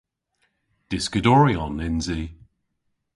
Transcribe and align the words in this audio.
Dyskadoryon 0.89 1.75
yns 1.87 2.05
i. 2.19 2.21